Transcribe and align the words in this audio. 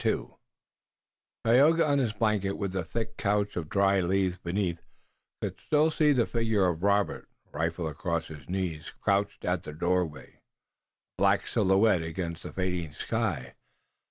Tayoga 1.45 1.85
on 1.87 1.99
his 1.99 2.13
blanket, 2.13 2.53
with 2.53 2.71
the 2.71 2.83
thick 2.83 3.17
couch 3.17 3.55
of 3.55 3.69
dry 3.69 3.99
leaves 3.99 4.39
beneath, 4.39 4.81
could 5.43 5.59
still 5.59 5.91
see 5.91 6.11
the 6.11 6.25
figure 6.25 6.65
of 6.67 6.81
Robert, 6.81 7.29
rifle 7.51 7.87
across 7.87 8.25
his 8.29 8.49
knees, 8.49 8.89
crouched 8.99 9.45
at 9.45 9.61
the 9.61 9.73
doorway, 9.73 10.37
a 10.39 11.17
black 11.19 11.45
silhouette 11.45 12.01
against 12.01 12.41
the 12.41 12.51
fading 12.51 12.93
sky. 12.93 13.53